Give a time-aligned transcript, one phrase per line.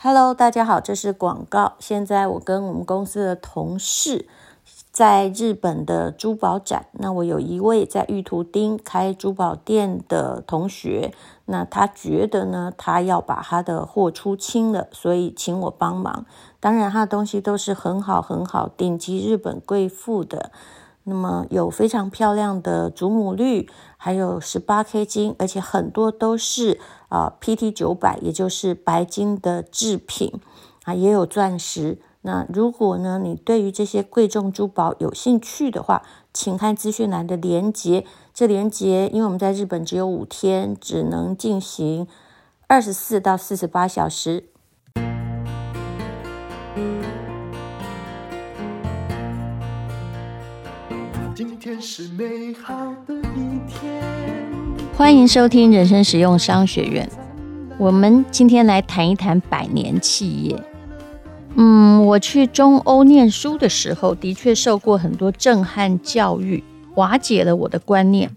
[0.00, 1.72] Hello，大家好，这是广告。
[1.80, 4.28] 现在我跟我们公司的同事
[4.92, 6.86] 在日本的珠宝展。
[6.92, 11.12] 那我有一位在玉图町开珠宝店的同学，
[11.46, 16.24] 那他觉得呢，他要把他的货出清了，所以请我帮忙。
[16.60, 20.52] 当然，他的东西都是很好很好，顶级日本贵妇的。
[21.02, 26.78] 那么有非常漂亮的祖母绿，还有十八 K 金，而且很多都是
[27.08, 30.32] 啊 PT 九百，也就是白金的制品
[30.84, 31.98] 啊，也有钻石。
[32.22, 38.04] 那如果呢，你对于这些贵重珠宝有兴趣的话，请看资讯栏的连接。
[38.34, 42.06] 这连接，因为我们在日本只有五天，只能进行
[42.66, 44.50] 二十四到四十八小时。
[51.34, 52.74] 今天是美好
[53.06, 54.17] 的一天。
[54.98, 57.08] 欢迎收听人生实用商学院。
[57.78, 60.60] 我们今天来谈一谈百年企业。
[61.54, 66.64] 嗯，我去中欧念书的时候，的确受过很多震撼教育，
[66.96, 68.32] 瓦解了我的观念。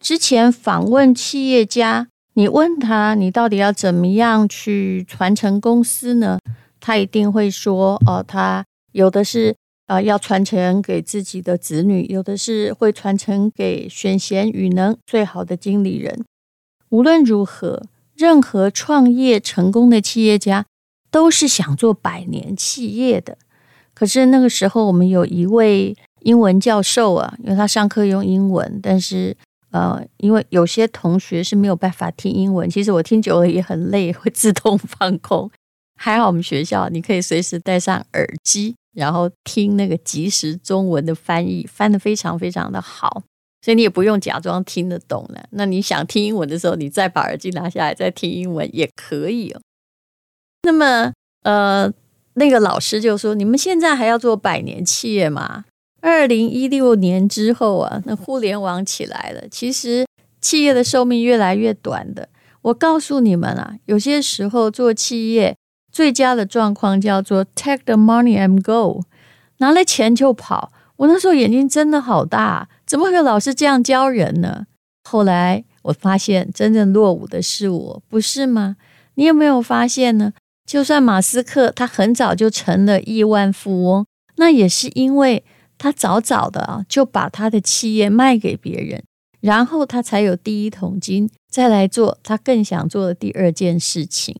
[0.00, 6.38] 之前访问企业家，你问他，你到底要怎么样去传承公司呢？
[6.80, 9.54] 他一定会说，哦，他有的是。
[9.90, 16.24] 啊，要传承给自己的子女，有的是会传承给选贤与能最好的经理人。
[16.90, 17.82] 无论如何，
[18.14, 20.64] 任何创业成功的企业家
[21.10, 23.36] 都是想做百年企业的。
[23.92, 29.36] 可是那个时候，我们有一位英文教授啊，因为他上课用英文，但是
[29.72, 35.50] 呃，因为有些同学是没有办法听英文，其实我听久了也很累，会自动放空。
[35.96, 38.76] 还好我们学校你可以随时戴上耳机。
[38.92, 43.22] 然后听那个即时中文的翻译，翻得非常非常的好，
[43.62, 45.46] 所以你也不用假装听得懂了。
[45.52, 49.60] 那你想听英文的时候，你再把耳机拿下来再听英文也可以哦。
[50.62, 51.12] 那么，
[51.44, 51.92] 呃，
[52.34, 55.64] 那个老师就说：“你们现在还要做百年企业吗？”
[56.02, 60.06] 二零一六年之后啊，那互联网起来了，其实
[60.40, 62.28] 企业的寿命越来越短的。
[62.62, 65.56] 我告诉你们啊，有些时候做企业。
[66.00, 69.02] 最佳的状况叫做 take the money and go，
[69.58, 70.72] 拿了钱就跑。
[70.96, 74.64] 我那时候眼睛真的好大，怎么会老师这样教人呢？
[75.04, 78.76] 后来我发现，真正落伍的是我，不是吗？
[79.16, 80.32] 你有没有发现呢？
[80.66, 84.06] 就算马斯克他很早就成了亿万富翁，
[84.36, 85.44] 那也是因为
[85.76, 89.04] 他早早的啊就把他的企业卖给别人，
[89.42, 94.34] 然后他才有第一桶金，再来做他更想做的第二件事情。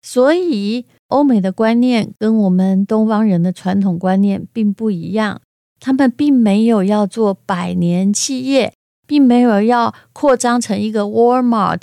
[0.00, 5.40] 所以，欧美的观念跟我们东方人的传统观念并不一样。
[5.80, 8.72] 他们并没有要做百年企业，
[9.06, 11.82] 并没有要扩张成一个 Walmart，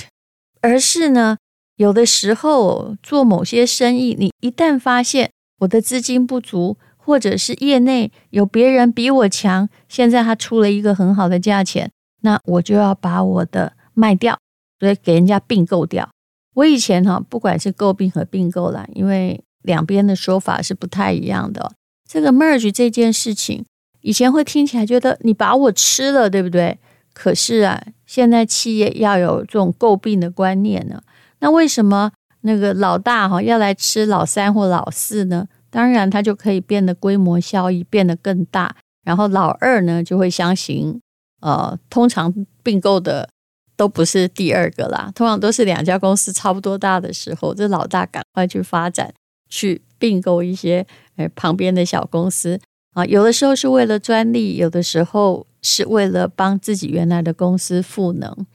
[0.61, 1.37] 而是呢，
[1.77, 11.89] 有的时候做某些生意，你一旦发现我的资金不足，或者是业内有别人比我强，现在他出了一个很好的价钱，
[12.21, 14.37] 那我就要把我的卖掉，
[14.81, 16.09] 所以给人家并购掉。
[16.55, 21.71] 我以前哈，不管是购并和并购啦，因为两边的说法是不太一样的。
[22.07, 23.65] 这个 merge 这件事情，
[24.01, 26.77] 以前会听起来觉得你把我吃了，对不对？
[27.13, 31.01] 可是啊，现在企业要有这种诟病的观念呢。
[31.39, 32.11] 那为什么
[32.41, 35.47] 那个老大哈要来吃老三或老四呢？
[35.69, 38.73] 当然，他就可以变得规模效益变得更大，
[39.03, 41.01] 然后老二呢就会相信，
[41.41, 42.33] 呃，通常
[42.63, 43.27] 并购的。
[43.75, 49.13] 都不是第二个啦，通常都是两家公司差不多大的时候，这老大赶快去发展，
[49.49, 50.85] 去并购一些
[51.17, 52.59] 呃旁边的小公司
[52.93, 53.05] 啊。
[53.05, 58.45] 有的时候是为了专利，有的时候是为了帮自己原来的公司赋能。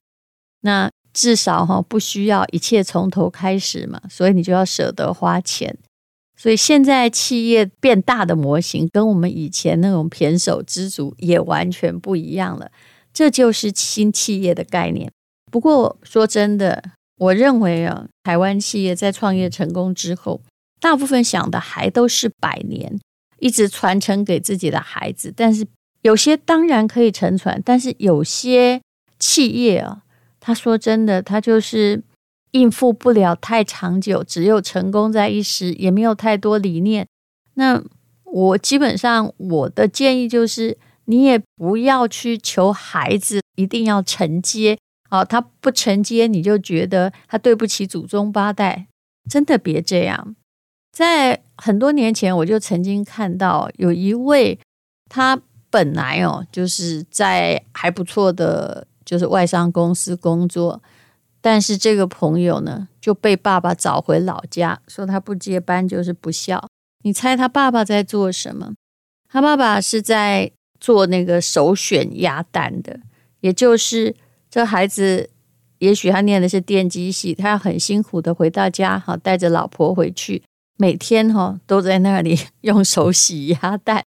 [0.62, 5.76] 那至少哈不需要一切从头开始嘛，所以你就要舍得花钱。
[6.36, 12.70] 所以现在企业变大的模型跟我们以前那种胼手之足也完全不一样了。
[13.12, 15.10] 这就是新企业的概念。
[15.50, 16.82] 不过说真的，
[17.16, 20.40] 我认为啊，台湾企业在创业成功之后，
[20.78, 23.00] 大部分想的还都是百年，
[23.40, 25.34] 一直传承给自己的孩子。
[25.36, 25.66] 但是
[26.02, 28.80] 有些当然可以承传，但是有些
[29.18, 30.02] 企业啊，
[30.38, 32.00] 他说真的，他就是
[32.52, 37.08] 应付不了太长久，只有成功在一时，也没有太多理念。
[37.54, 37.82] 那
[38.24, 40.78] 我基本上我的建议就是。
[41.10, 44.78] 你也不要去求孩子一定要承接，
[45.08, 48.86] 啊，他不承接你就觉得他对不起祖宗八代，
[49.28, 50.36] 真的别这样。
[50.92, 54.56] 在很多年前，我就曾经看到有一位，
[55.08, 55.36] 他
[55.68, 60.80] 本来哦就是在还不错的就是外商公司工作，
[61.40, 66.68] 但是这个朋友呢，就被爸爸找回老家，说他不接班就是不孝。
[67.02, 68.74] 你猜他爸爸在做什么？
[69.28, 72.98] 他爸爸是在做那个首选鸭蛋的，
[73.40, 74.14] 也就是
[74.50, 75.30] 这孩子，
[75.78, 80.42] 也许他念的是电机系，他要很辛苦的回到家，哈，带着老婆回去，
[80.78, 84.02] 每天哈都在那里用手洗鸭蛋。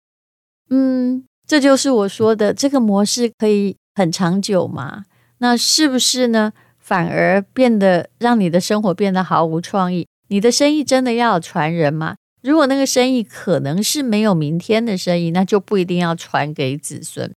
[0.69, 5.03] 嗯，这就是我说的这个模式可以很长久吗？
[5.39, 6.53] 那是不是呢？
[6.79, 10.07] 反而变得让你的生活变得毫无创意？
[10.27, 12.15] 你的生意真的要传人吗？
[12.41, 17.31] 如果那个生意可能是没有明天的生意，那就不一定要传给子孙。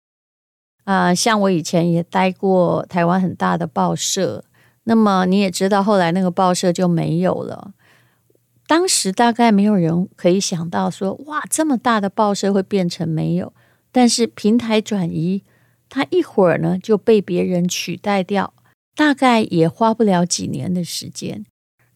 [0.85, 4.45] 啊、像我以前也待过台湾很大的报社，
[4.85, 7.73] 那么你也知道，后来那个报社就没有了。
[8.67, 13.53] 当时大概没有人可以想到说，哇，这么大的报社会变成没有。
[13.93, 15.43] 但是平台转移，
[15.89, 18.55] 它一会儿呢就被别人取代掉，
[18.95, 21.45] 大概也花不了几年的时间，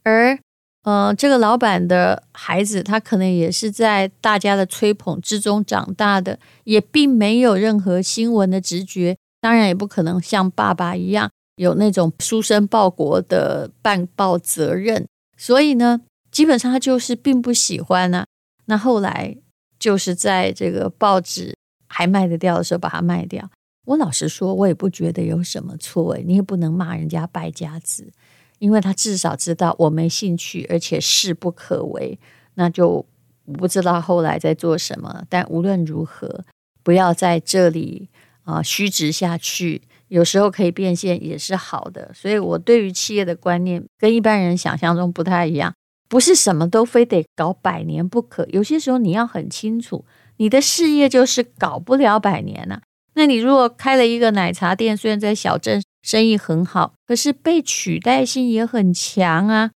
[0.02, 0.38] 而。
[0.84, 18.24] 呃，这个老板的孩子，他可能也是在大家的吹捧之中长大的，也并没有任何新闻的直觉，当然也不可能像爸爸一样有那种书生报国的办报责任，所以呢，基本上他就是并不喜欢呢、
[18.66, 19.36] 那后来
[19.78, 21.54] 就是在这个报纸
[21.86, 23.50] 还卖得掉的时候把它卖掉。
[23.84, 28.10] 我老实说，我也不觉得有什么错诶，你也不能骂人家败家子。
[28.58, 32.18] 因为他至少知道我没兴趣，而且势不可为，
[32.54, 33.04] 那就
[33.58, 35.24] 不知道后来在做什么。
[35.28, 36.44] 但无论如何，
[36.82, 38.08] 不要在这里
[38.44, 39.82] 啊虚职下去。
[40.08, 42.10] 有时候可以变现也是好的。
[42.14, 45.74] 所以我对于企业的观念跟一般人想象中不太一样，
[46.08, 48.46] 不是什么都非得搞百年不可。
[48.50, 50.06] 有些时候你要很清楚，
[50.38, 52.80] 你的事业就是搞不了百年呐。
[53.14, 59.70] 那你如果开了一个奶茶店，虽然在小镇，生意很好，可是被取代性也很强啊，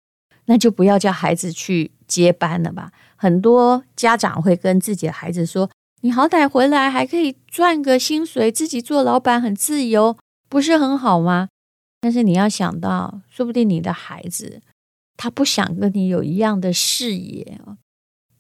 [0.47, 2.93] 那就不要叫孩子去接班了吧。
[3.17, 5.71] 很多家长会跟自己的孩子说
[6.03, 10.17] ：“你好歹回来还可以赚个薪水，自己做老板很自由，
[10.49, 11.49] 不是很好吗？”
[12.01, 14.63] 但是你要想到，说不定你的孩子
[15.17, 17.61] 他不想跟你有一样的视野。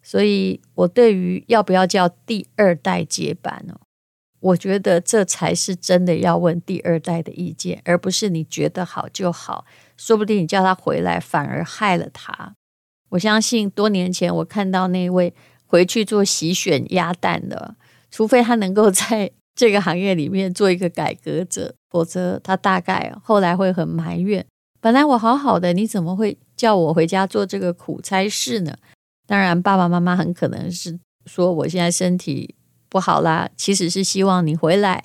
[0.00, 3.80] 所以我对于要不要叫第二代接班哦。
[4.40, 9.64] 我觉得这才是真的要问第二代的意见，而不是你觉得好就好。
[9.96, 12.54] 说不定你叫他回来，反而害了他。
[13.10, 15.34] 我相信多年前我看到那位
[15.66, 17.74] 回去做洗选鸭蛋的，
[18.10, 24.46] 除非他能够 在这个行业里面做一个改革者，否则他大概后来会很埋怨。
[24.80, 28.76] 本来我好好的，你怎么会叫我回家做这个苦差事呢？
[29.26, 32.54] 当然，爸爸妈妈很可能是说我现在身体。
[32.88, 35.04] 不好啦，其实是希望你回来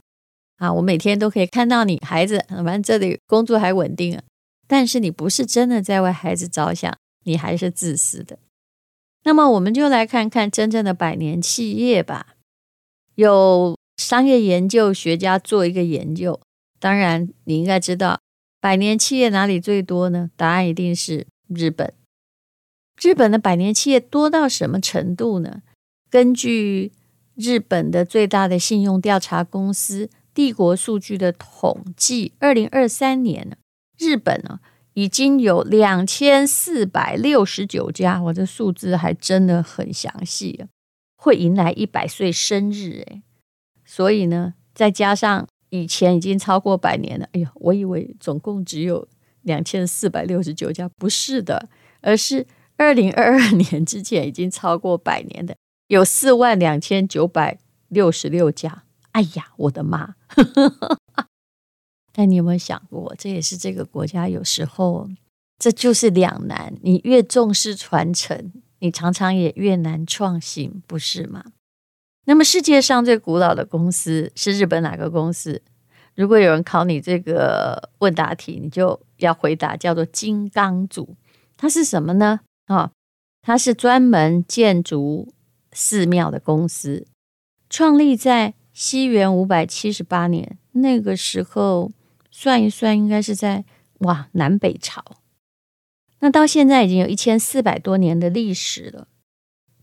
[0.57, 0.71] 啊！
[0.73, 4.23] 我每天都可以看到你孩子，反正这里工作还稳定啊。
[4.67, 8.39] 但是你不是真的在为孩子着想，你还是自私的。
[9.25, 12.35] 那么我们就来看看真正的百年企业吧。
[13.15, 16.39] 有商业研究学家做一个研究，
[16.79, 18.19] 当然你应该知道
[18.59, 20.31] 百年企业哪里最多呢？
[20.35, 21.93] 答案一定是日本。
[23.01, 25.61] 日本的百年企业多到什么程度呢？
[26.09, 26.91] 根据
[27.35, 33.55] 日本的最大的信用调查公司帝国数据的统计，二零二三年呢，
[33.97, 34.59] 日本呢
[34.93, 40.67] 已经有两千四百六十九家，我这数字还真的很详细啊，
[41.17, 43.23] 会迎来一百岁生日诶，
[43.83, 49.07] 所以呢，再加上以前已经超过百年了，哎呀，我以为总共只有
[49.41, 51.67] 两千四百六十九家，不是的，
[52.01, 52.45] 而是
[52.77, 55.55] 二零二二年之前已经超过百年的。
[55.93, 60.15] 有四万两千九百六十六家，哎呀，我的妈！
[62.11, 65.07] 但你有没有想过，这也是这个国家有时候，
[65.59, 66.73] 这就是两难。
[66.81, 71.45] 你越重视传承，你常常也越难创新，不是吗？
[72.25, 75.61] 那么世界上最古老的公司是日本哪个公司？
[76.15, 81.15] 如果有人考你这个问答题，你就要回答，叫做金刚组。
[81.55, 82.39] 它是什么呢？
[82.65, 82.89] 啊，
[83.43, 85.31] 它是专门建筑。
[85.73, 87.05] 寺庙的公司
[87.69, 91.91] 创立在西元五百七十八年，那个时候
[92.31, 93.65] 算一算，应该是在
[93.99, 95.03] 哇南北朝。
[96.19, 99.07] 那到现在已经有一千四百多年的历史了。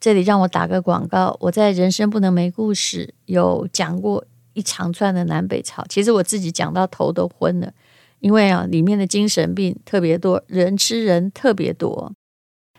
[0.00, 7.72] 这里让我打个广告，我在《人生不能没故事》有讲过一长串的南北朝，其实我自己讲到头都昏了，
[8.20, 12.12] 因为啊里面的精神病特别多，人吃人特别多。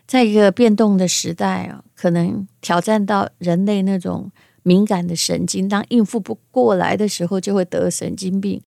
[0.08, 4.32] 在一个变动的时代啊，可能挑战到人类那种
[4.64, 8.60] 敏感的神经，当应付不过来的时候，就会得神经病。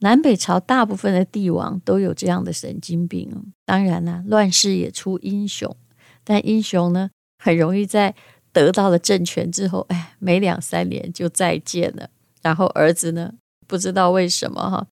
[0.00, 3.54] 南北朝大部分的帝王都有这样的神经病。
[3.64, 5.74] 当然啦，乱世也出英雄，
[6.22, 7.08] 但英雄呢，
[7.42, 8.14] 很容易在
[8.52, 12.10] 得到了政权之后，哎，没两三年就再见了。
[12.42, 13.32] 然后儿子呢，
[13.66, 14.86] 不知道为什么哈，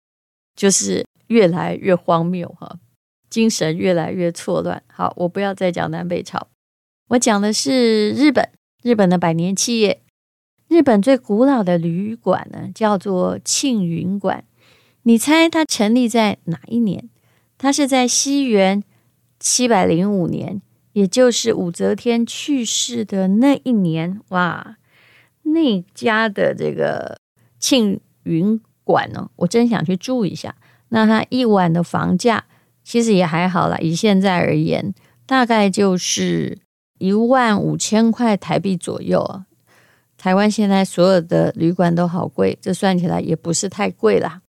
[0.54, 2.78] 就是越来越荒谬哈，
[3.28, 4.80] 精神越来越错乱。
[4.86, 6.46] 好，我不要再讲南北朝，
[7.10, 8.50] 我讲的是日本，
[8.84, 10.00] 日本的百年企业。
[10.68, 14.44] 日本最古老的旅馆呢，叫做庆云馆。
[15.02, 17.08] 你猜它成立在哪一年？
[17.58, 18.84] 它是在西元
[19.40, 20.62] 七百零五年，
[20.92, 24.20] 也就是武则天去世的那一年。
[24.28, 24.76] 哇，
[25.42, 27.18] 那家的这个
[27.58, 30.54] 庆云馆呢，我真想去住一下。
[30.90, 32.44] 那它一晚的房价
[32.84, 34.94] 其实也还好啦，以现在而言，
[35.26, 36.56] 大概就是
[37.00, 39.46] 一万五千块台币左右啊。
[40.16, 44.42] 台湾现在所有的旅馆都好贵，这算起来也不是太贵啦。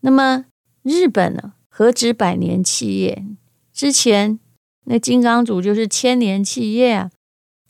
[0.00, 0.46] 那么
[0.82, 3.24] 日本呢，何止百年企业？
[3.72, 4.40] 之前
[4.86, 7.10] 那金刚组就是千年企业啊。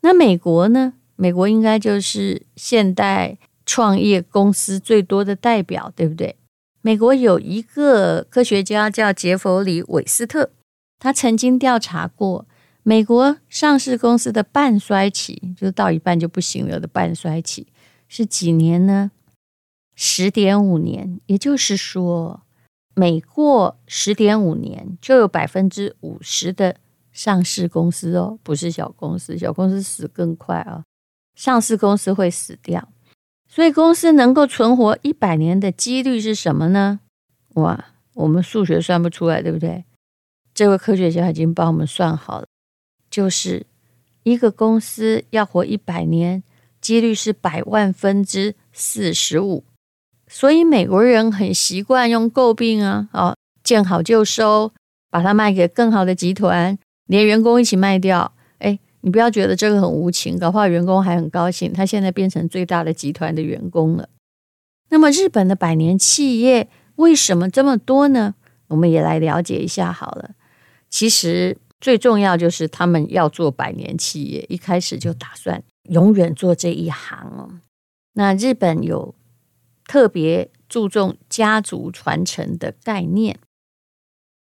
[0.01, 0.95] 那美国呢？
[1.17, 6.37] 美国应该就是现代创业公司最多的代表，对不对？
[6.81, 10.49] 美国有一个科学家叫杰弗里·韦斯特，
[10.99, 12.47] 他曾经调查过。
[12.83, 17.67] 美国上市公司的半衰期，就是到一半就不行了的半衰期，
[18.09, 19.11] 是几年呢？
[19.95, 21.21] 十点五年。
[21.27, 22.43] 也就是说，
[22.95, 26.77] 每过十点五年，就有百分之五十的
[27.13, 30.85] 上市公司哦，不是小公司，小公司死更快啊，
[31.35, 32.89] 上市公司会死掉。
[33.47, 37.01] 所以，公司能够存活一百年的几率是什么呢？
[37.55, 39.85] 哇，我们数学算不出来，对不对？
[40.55, 42.47] 这位科学家已经帮我们算好了。
[43.11, 43.67] 就是
[44.23, 46.43] 一个公司要活一百年，
[46.81, 49.65] 几率是百万分之四十五，
[50.29, 54.73] 所以美国人很习惯用诟病啊，哦，见好就收，
[55.11, 58.33] 把它卖给更好的集团，连员工一起卖掉。
[58.59, 64.09] 哎，你不要觉得这个很无情，搞不好员工还很高兴，他现在变成最大的集团的员工了。
[64.91, 68.35] 那么日本的百年企业为什么这么多呢？
[68.69, 70.31] 我们也来了解一下好了。
[70.89, 71.57] 其实。
[71.81, 77.61] 最重要就是他们要做百年企业，一开始就打算永远做这一行哦。
[78.13, 79.15] 那日本有
[79.85, 83.39] 特别注重家族传承的概念，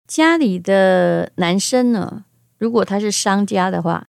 [0.06, 2.24] 家里的男生呢，
[2.58, 4.06] 如果他是商家的话，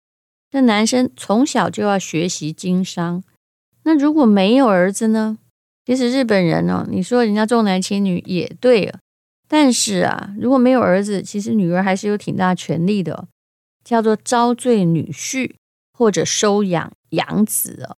[0.51, 3.23] 那男生从小就要学习经商。
[3.83, 5.37] 那如果没有儿子呢？
[5.85, 8.99] 其实日本人呢，你说人家重男轻女也对啊。
[9.51, 13.27] 但是啊，如果没有儿子，其实女儿还是有挺大权利的，
[13.83, 15.55] 叫做招赘女婿
[15.91, 17.97] 或者收养养子哦。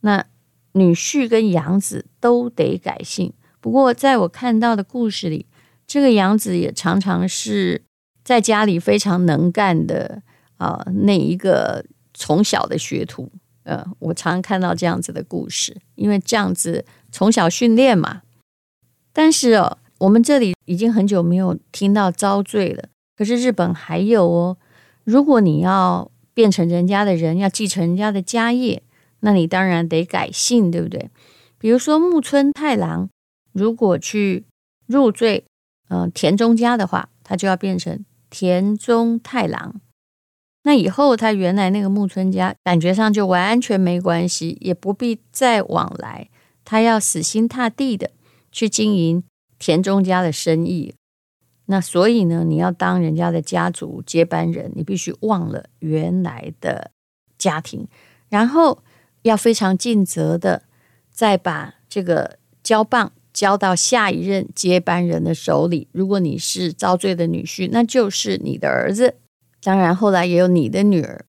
[0.00, 0.24] 那
[0.72, 3.34] 女婿跟养子都得改姓。
[3.60, 5.44] 不过在我看到的故事里，
[5.86, 7.84] 这个养子也常常是
[8.24, 10.22] 在家里非常能干的
[10.56, 11.84] 啊，那一个
[12.14, 13.30] 从小的学徒。
[13.64, 18.22] 呃，我常常看到这样子的故事，因为这样子从小训练嘛。
[19.12, 19.76] 但是哦。
[19.98, 24.56] 我们这里已经很久没有听到遭罪了，可是日本还有哦。
[25.04, 28.82] 如果你要变成人家的人，要继承人家的家业，
[29.20, 31.08] 那你当然得改姓，对不对？
[31.58, 33.08] 比如说木村太郎，
[33.52, 34.44] 如果去
[34.86, 35.44] 入赘，
[35.88, 39.80] 嗯、田中家的话，他就要变成田中太郎。
[40.64, 46.28] 那以后他原来那个木村家，感觉上就完全没关系，也不必再往来，
[46.64, 48.10] 他要死心塌地的
[48.52, 49.22] 去经营。
[49.58, 50.94] 田中家的生意，
[51.66, 56.90] 那所以呢，你要当人家的家族接班人，你必须忘了原来的
[57.38, 57.88] 家庭，
[58.28, 58.82] 然后
[59.22, 60.62] 要非常尽责的
[61.10, 65.88] 再把这个交棒交到下一任接班人的手里。
[65.92, 69.16] 如果你是遭罪的女婿，那就是你的儿子，
[69.62, 71.24] 当然后来也有你的女儿，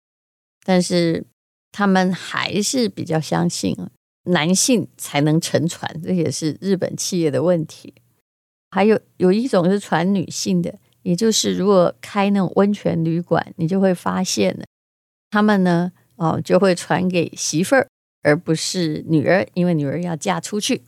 [0.64, 1.26] 但是
[1.72, 3.76] 他们还是比较相信
[4.26, 7.94] 男性才能承传，这也是日本企业的问题。
[8.70, 14.66] 还有有一种是传女性的，也就是如果开那种温泉旅馆，你就会发现了，
[15.30, 17.88] 他们呢，哦，就会传给媳妇儿，
[18.24, 20.84] 而不是女儿，因为女儿要嫁出去。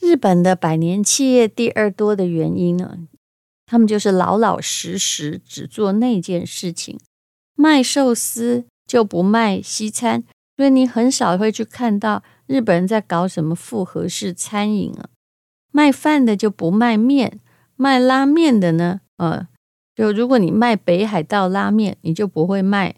[0.00, 2.98] 日本的百年企业第二多的原因呢，
[3.66, 6.98] 他们就是老老实实只做那件事情，
[7.54, 10.24] 卖寿司就不卖西餐，
[10.56, 15.10] 所以你很少会去看到日本人在搞什么复合式餐饮啊。
[15.76, 17.38] 卖饭的就不卖面，
[17.76, 19.46] 卖拉面的呢，呃，
[19.94, 22.96] 就如果你卖北海道拉面，你就不会卖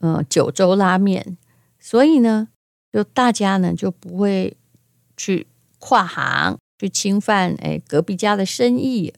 [0.00, 1.38] 呃九州拉面，
[1.80, 2.48] 所以呢，
[2.92, 4.58] 就大家呢就不会
[5.16, 5.46] 去
[5.78, 9.14] 跨行去侵犯哎隔壁家的生意。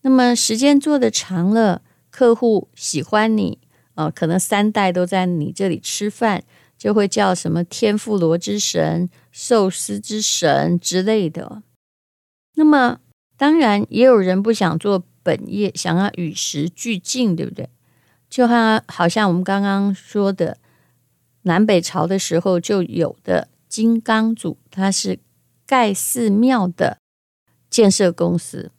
[0.00, 3.58] 那么时间做得长了，客户喜欢你，
[3.96, 6.42] 呃，可能三代都在你这里吃饭，
[6.78, 11.62] 就会叫什么天妇罗之神、寿司之神之类的。
[12.56, 13.00] 那么
[13.38, 17.68] 当然也有人不想做本业，想要与时俱进，对不对？
[18.28, 20.58] 就好好像我们刚刚说的，
[21.42, 25.20] 南北朝的时候就有的金刚组，它是
[25.64, 26.98] 盖寺庙的
[27.70, 28.72] 建设公司。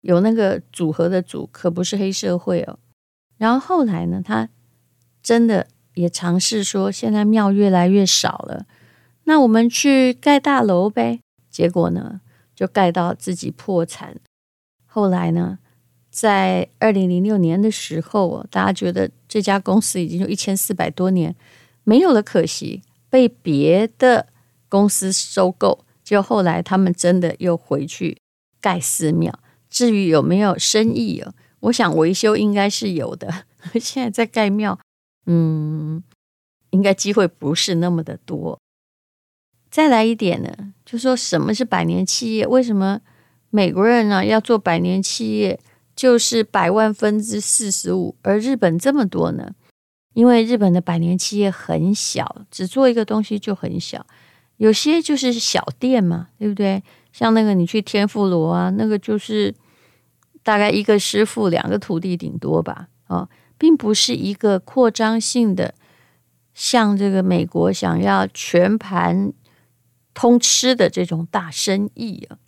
[0.00, 2.78] 有那个组合的组，可不是黑社会哦。
[3.36, 4.48] 然后后来呢，他
[5.22, 8.66] 真的也尝试说，现在庙越来越少了，
[9.24, 11.20] 那我们去盖大楼呗。
[11.50, 12.20] 结果呢，
[12.58, 14.16] 就盖到自己破产。
[14.84, 15.60] 后来呢，
[16.10, 21.36] 在二零零六年的时候，大家觉得这家公司已经有一千四百多年
[21.84, 24.26] 没有了，可惜被别的
[24.68, 25.84] 公司收购。
[26.02, 28.20] 就后来他们真的又回去
[28.60, 29.32] 盖寺庙。
[29.70, 33.44] 至于有没有生意哦，我想维修应该是有的。
[33.80, 34.76] 现在在盖庙，
[35.26, 36.02] 嗯，
[36.70, 38.58] 应该机会不是那么的多。
[39.78, 40.50] 再来一点呢，
[40.84, 42.44] 就说什么是百年企业？
[42.44, 42.98] 为什么
[43.50, 45.56] 美国人呢要做百年企业，
[45.94, 49.52] 就是百万分之四十五，而日本这么多呢？
[50.14, 54.04] 因为日本的百年企业很小，只做一个东西就很小，
[54.56, 56.82] 有些就是小店嘛，对不对？
[57.12, 59.54] 像那个你去天妇罗啊，那个就是
[60.42, 65.72] 大概一个师傅两个徒弟顶多吧，哦，并不是一个扩张性的，
[66.52, 69.32] 像这个美国想要全盘
[70.20, 72.38] 通吃的这种大生意啊，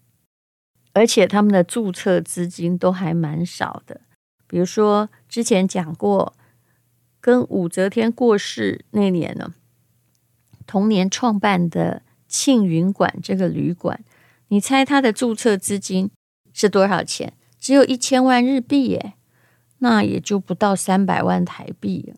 [0.92, 4.00] 而且他们的注册资金都还蛮少的。
[4.48, 6.34] 比如说之前讲过，
[7.20, 9.54] 跟武则天过世那年呢，
[10.66, 14.02] 同年创办的庆云馆这个旅馆。
[14.48, 16.10] 你猜他的注册资金
[16.52, 17.34] 是多少钱？
[17.60, 19.14] 只有一千万日币耶，
[19.78, 22.14] 那也就不到三百万台币。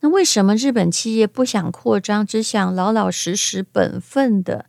[0.00, 4.66] 那为什么日本企业不想扩张，只想老老实实本分的？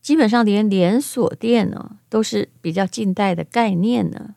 [0.00, 4.34] 基本上连连锁店呢，都是比较近代的概念呢？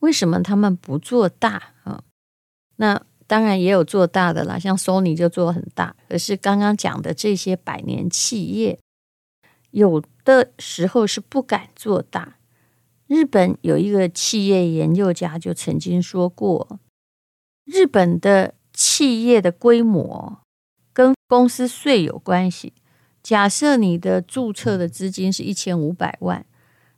[0.00, 2.02] 为什么他们不做大啊？
[2.76, 5.96] 那当然也有做大的啦，像 Sony 就做很大。
[6.08, 8.78] 可是刚刚讲的这些百年企业。
[9.70, 12.38] 有的时候是不敢做大。
[13.06, 16.80] 日本有一个企业研究家就曾经说过，
[17.64, 20.38] 日本的企业的规模
[20.92, 22.72] 跟公司税有关系。
[23.20, 26.46] 假设你的注册的资金是一千五百万，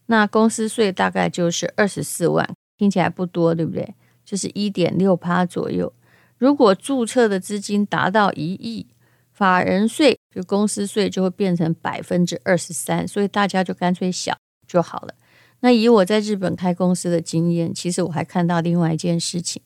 [0.04, 3.94] 那公司税大概就是二十四万，听起来不多，对不对？
[4.26, 5.90] 就是一点六趴左右。
[6.36, 8.86] 如果注册的资金达到一亿，
[9.32, 15.14] 法人税就公司税就会变成百分之二十三，所以大家就干脆小就好了。
[15.60, 19.62] 那以我在日本开公司的经验，其实我还看到另外一件事情，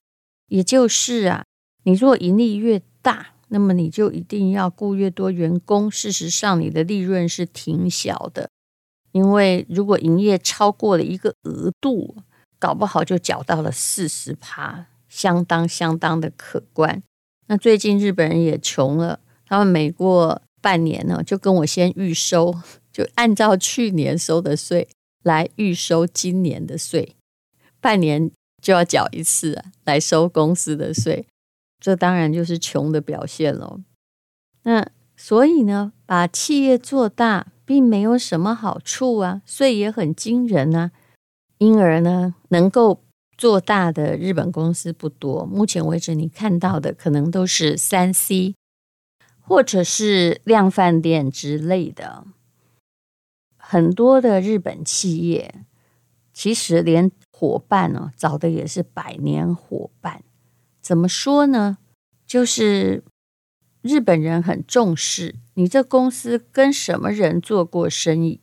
[0.47, 1.45] 也就是啊，
[1.85, 5.91] 你若盈利越大，那么你就一定要雇越多员工。
[5.91, 8.51] 事实上，你的利润是挺小的，
[9.13, 12.17] 因为如果营业超过了一个额度，
[12.59, 17.03] 搞不好就缴到了四十趴，相当相当的可观。
[17.47, 19.21] 那最近日本人也穷了。
[19.47, 22.55] 他们每过半年呢，就跟我先预收，
[22.91, 24.89] 就按照去年收的税
[25.23, 27.15] 来预收今年的税，
[27.79, 28.31] 半年
[28.63, 31.27] 就要缴一次，来收公司的税。
[31.81, 33.81] 这当然就是穷的表现了。
[34.63, 40.91] 那所以呢，把企业做大并没有什么好处啊，税也很惊人啊。
[41.59, 43.03] 因而呢，能够
[43.37, 45.45] 做大的日本公司不多。
[45.47, 48.55] 目前为止，你看到的可能都是三 C。
[49.47, 52.25] 或者是量贩店之类的，
[53.59, 55.67] 很多的日本企业
[56.33, 60.23] 其实连伙伴呢找的也是百年伙伴。
[60.85, 61.79] 怎么说呢？
[62.27, 63.03] 就是
[63.81, 68.43] 日本人很重视你这公司跟什么人做过生意。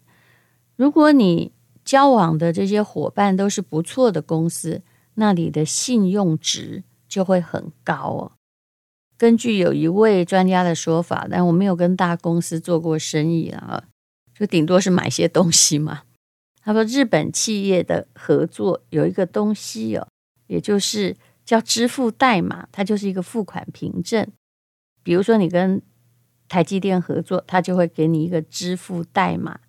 [0.75, 1.51] 如果你
[1.86, 4.82] 交往的这些伙伴都是不错的公司，
[5.13, 8.32] 那你的信用值就会很高哦。
[9.17, 13.84] 根据有一位专家的说法，但我没有跟大公司做过生意啊，
[14.34, 16.01] 就顶多是买些东西嘛。
[16.63, 20.08] 他说，日本企业的合作有一个东西哦，
[20.47, 21.15] 也就是
[21.51, 24.25] 叫支付代码，它就是一个付款凭证。
[25.03, 25.81] 比如说你跟
[26.47, 29.59] 台积电合作，他就会给你一个支付代码，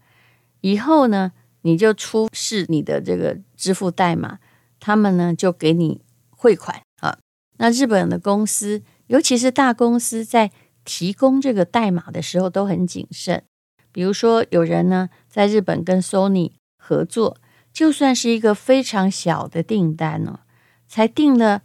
[0.61, 4.38] 以后呢，你就出示你的这个支付代码，
[4.79, 7.18] 他们呢就给你汇款啊。
[7.57, 8.85] 那日本的公司。
[9.09, 10.53] 尤其是大公司在
[10.85, 13.42] 提供这个代码的时候都很谨慎，
[13.90, 17.37] 比如说，有人呢在日本跟 Sony 合作，
[17.75, 20.40] 就算是一个非常小的订单哦，
[20.87, 21.62] 才订了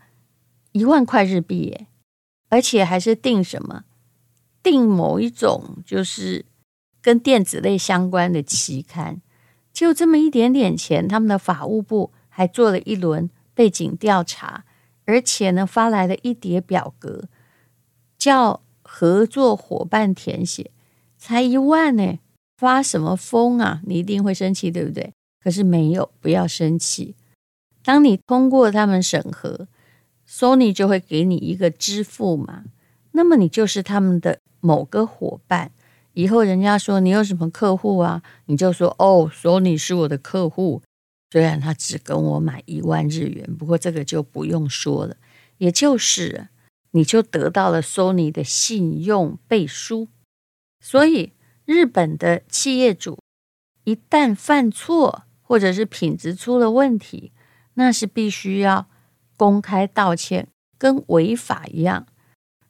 [0.72, 1.88] 一万块日币耶，
[2.50, 3.84] 而且还是订什么？
[4.62, 6.46] 订某一种就是
[7.02, 9.22] 跟电子类相关的期刊，
[9.72, 14.66] 就这么一点点钱，他们的法务部还做了一轮背景调查，
[15.06, 17.30] 而且呢发来了一叠表格，
[18.18, 20.72] 叫合作伙伴填写。
[21.18, 22.20] 才一万呢，
[22.58, 23.82] 发什么疯啊？
[23.86, 25.14] 你一定会生气，对不对？
[25.42, 27.16] 可是没有，不要生气。
[27.84, 29.68] 当你通过他们审核
[30.30, 32.66] ，Sony 就会给你一个支付码，
[33.12, 35.72] 那么你就是他们的某个伙伴。
[36.14, 40.82] 以后人家说你有什么客户啊，你就说哦，Sony 是我的客户。
[41.30, 45.18] 虽然他只跟我买一万日元，不过这个就不用说了，
[45.58, 46.48] 也就是
[46.92, 50.08] 你就得到了 Sony 的信用背书。
[50.80, 51.34] 所以，
[51.66, 53.20] 日本的企业主
[53.84, 57.34] 一旦犯错，或者是品质出了问题，
[57.74, 58.88] 那是必须要
[59.38, 62.06] 公开道歉，跟违法一样。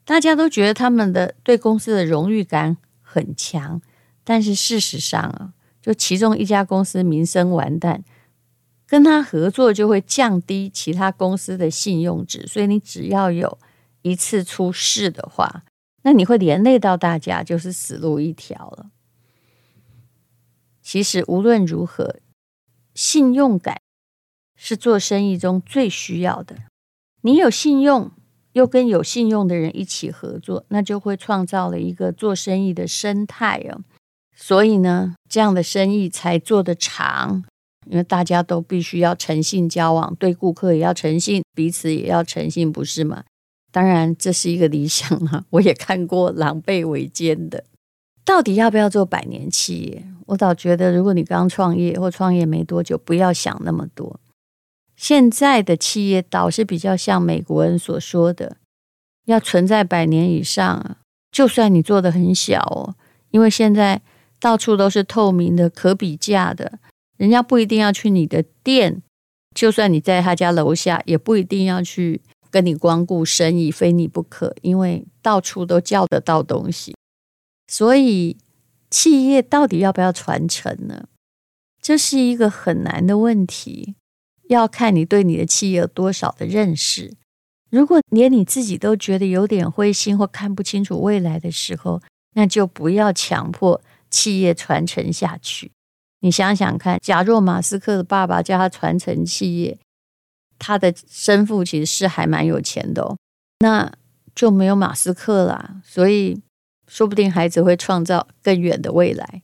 [0.06, 3.82] 大家都觉得他们的对公司的荣誉感很强，
[4.23, 8.03] 但是事实上啊，就其中一家公司名声完蛋，
[8.86, 12.45] 跟他合作就会降低其他公司的信用值。
[12.45, 13.58] 所以，你只要有
[14.01, 15.63] 一次出事的话，
[16.03, 18.91] 那你会连累到大家，就是死路一条了。
[20.82, 22.21] 其实无论如何，
[22.95, 23.82] 信用感
[24.58, 26.58] 是做生意中最需要的。
[27.22, 28.12] 你有信用，
[28.54, 33.82] 又跟有信用的人一起合作，那就会创造了一个做生意的生态哦。
[34.36, 37.43] 所以呢，这样的生意才做得长，
[37.86, 43.24] 因为大家都必须要诚信交往，对顾客也要诚信，彼此也要诚信，不是吗？
[43.72, 45.43] 当然，这是一个理想啊！
[45.52, 47.63] 我也看过狼狈为奸的。
[48.24, 50.04] 到底要不要做百年企业？
[50.28, 54.20] 我倒觉得，如果你刚创业或创业没多久，不要想那么多。
[54.97, 58.57] 现在的企业倒是比较像美国人所说的，
[59.25, 60.97] 要存在百年以上。
[61.31, 62.95] 就算你做的很小哦，
[63.29, 64.01] 因为现在
[64.39, 66.79] 到处都是透明的、可比价的，
[67.15, 69.01] 人家不一定要去你的店，
[69.55, 72.21] 就算你在他家楼下，也不一定要去。
[72.49, 76.95] 跟你光顾生意，非你不可，因为到处都叫得到东西。
[77.67, 78.38] 所以，
[78.89, 81.10] 企业到底要不要传承呢？
[81.81, 83.95] 这是一个很难的问题，
[84.49, 87.13] 要看你对你的企业有多少的认识。
[87.69, 92.01] 如果连你自己都觉得有点灰心或看不清楚未来的时候，
[92.33, 95.71] 那就不要强迫企业传承下去。
[96.21, 99.77] 你想想看，假若马斯克的爸爸叫他传承企业，
[100.57, 103.17] 他的生父其实是还蛮有钱的哦，
[103.60, 103.91] 那
[104.33, 106.41] 就没有马斯克了，所以
[106.88, 109.41] 说不定孩子会创造更远的未来。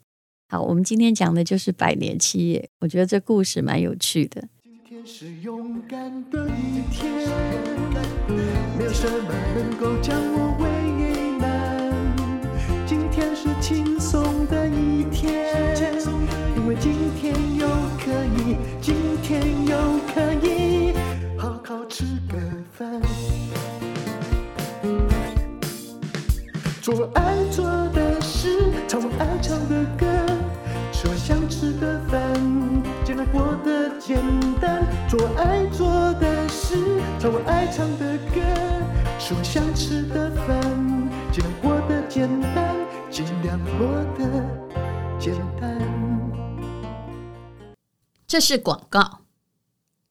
[0.50, 4.48] 好，我们今天讲的就是百年企业，我觉得这故事蛮有趣的。
[5.06, 6.00] 是勇敢
[6.32, 7.28] 的一天，
[8.78, 10.66] 没有什么能够将我为
[11.40, 11.46] 难。
[12.88, 14.23] 今天是轻松
[35.16, 36.76] 做爱做的事，
[37.20, 38.42] 唱我爱唱的歌，
[39.20, 40.60] 吃我想吃的饭，
[41.32, 42.76] 尽量过得简单，
[43.12, 44.26] 尽量过得
[45.20, 45.80] 简单。
[48.26, 49.20] 这是广告。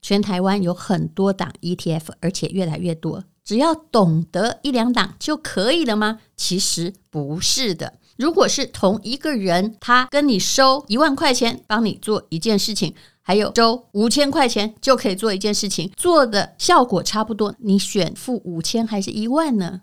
[0.01, 3.25] 全台湾有很多档 ETF，而且越来越多。
[3.43, 6.21] 只要懂得一两档就可以了吗？
[6.37, 7.95] 其实不是的。
[8.17, 12.95] 如果是同一个人，他跟你收一万块钱，帮你做一件事情。
[13.23, 19.83] 还有周五千块钱就可以做一件事情，做的效果差不多，你选付五千还是一万呢？